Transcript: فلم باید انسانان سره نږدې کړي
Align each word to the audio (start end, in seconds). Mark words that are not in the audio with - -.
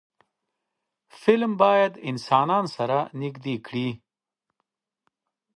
فلم 1.21 1.51
باید 1.61 1.93
انسانان 2.09 2.65
سره 2.75 2.97
نږدې 3.21 3.55
کړي 3.65 3.89